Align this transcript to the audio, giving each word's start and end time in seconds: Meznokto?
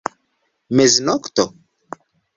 Meznokto? 0.79 1.43